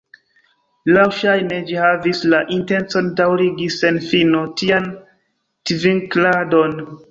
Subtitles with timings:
[0.95, 4.91] Laŭŝajne ĝi havis la intencon daŭrigi sen fino tian
[5.73, 6.79] tvink'ladon.